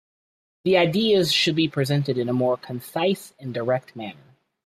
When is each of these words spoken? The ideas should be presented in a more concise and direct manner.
The 0.63 0.77
ideas 0.77 1.31
should 1.31 1.55
be 1.55 1.67
presented 1.67 2.17
in 2.17 2.27
a 2.27 2.33
more 2.33 2.57
concise 2.57 3.35
and 3.37 3.53
direct 3.53 3.95
manner. 3.95 4.35